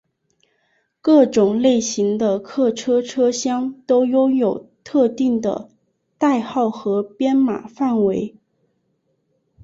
[0.99, 5.69] 各种类型的客车车厢都拥有特定的
[6.17, 8.35] 代号和编码范围。